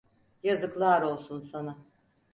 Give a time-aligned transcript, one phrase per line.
[0.43, 1.77] Yazıklar olsun sana!